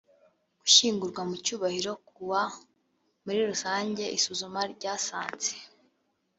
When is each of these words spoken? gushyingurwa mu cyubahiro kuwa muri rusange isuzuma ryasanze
gushyingurwa 0.61 1.21
mu 1.29 1.35
cyubahiro 1.45 1.91
kuwa 2.07 2.43
muri 3.23 3.39
rusange 3.49 4.03
isuzuma 4.17 4.61
ryasanze 4.73 5.53